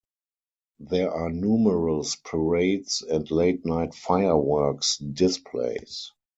[0.79, 6.11] There are numerous parades and late night fireworks displays.